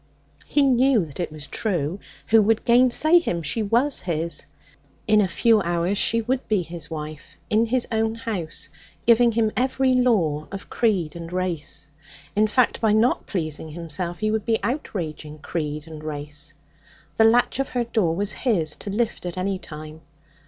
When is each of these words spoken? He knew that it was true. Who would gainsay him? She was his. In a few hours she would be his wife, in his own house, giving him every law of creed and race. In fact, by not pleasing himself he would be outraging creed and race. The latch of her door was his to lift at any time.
He 0.47 0.63
knew 0.63 1.05
that 1.05 1.19
it 1.19 1.31
was 1.31 1.45
true. 1.45 1.99
Who 2.29 2.41
would 2.41 2.65
gainsay 2.65 3.19
him? 3.19 3.43
She 3.43 3.61
was 3.61 4.01
his. 4.01 4.47
In 5.07 5.21
a 5.21 5.27
few 5.27 5.61
hours 5.61 5.95
she 5.99 6.23
would 6.23 6.47
be 6.47 6.63
his 6.63 6.89
wife, 6.89 7.37
in 7.51 7.67
his 7.67 7.87
own 7.91 8.15
house, 8.15 8.69
giving 9.05 9.33
him 9.33 9.51
every 9.55 9.93
law 9.93 10.47
of 10.51 10.71
creed 10.71 11.15
and 11.15 11.31
race. 11.31 11.87
In 12.35 12.47
fact, 12.47 12.81
by 12.81 12.93
not 12.93 13.27
pleasing 13.27 13.69
himself 13.69 14.17
he 14.17 14.31
would 14.31 14.43
be 14.43 14.57
outraging 14.63 15.37
creed 15.37 15.85
and 15.87 16.03
race. 16.03 16.55
The 17.17 17.25
latch 17.25 17.59
of 17.59 17.69
her 17.69 17.83
door 17.83 18.15
was 18.15 18.31
his 18.31 18.75
to 18.77 18.89
lift 18.89 19.23
at 19.27 19.37
any 19.37 19.59
time. 19.59 20.01